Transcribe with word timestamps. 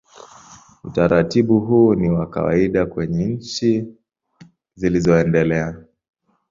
Utaratibu 0.83 1.59
huu 1.59 1.95
ni 1.95 2.09
wa 2.09 2.29
kawaida 2.29 2.85
kwenye 2.85 3.25
nchi 3.25 3.95
zilizoendelea. 4.75 5.75